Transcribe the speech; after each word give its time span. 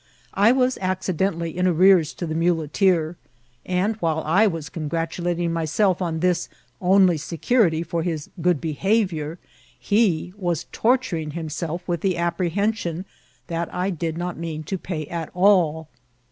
I 0.33 0.51
was 0.51 0.79
accidentally 0.81 1.55
in 1.55 1.67
arrears 1.67 2.15
to 2.15 2.25
Ae 2.25 2.33
muleteer; 2.33 3.17
and, 3.67 3.97
while 3.97 4.23
I 4.25 4.47
was 4.47 4.67
congratulating 4.67 5.53
myself 5.53 6.01
on 6.01 6.21
this 6.21 6.49
only 6.81 7.17
security 7.17 7.83
for 7.83 8.01
his 8.01 8.27
good 8.41 8.59
behaviour, 8.59 9.37
he 9.77 10.33
was 10.35 10.65
torturing 10.71 11.33
himself 11.37 11.87
with 11.87 12.01
the 12.01 12.17
ap* 12.17 12.37
prehension 12.39 13.05
that 13.45 13.71
I 13.71 13.91
did 13.91 14.17
not 14.17 14.39
mean 14.39 14.63
to 14.63 14.79
pay 14.79 15.05
at 15.05 15.29
all. 15.35 15.87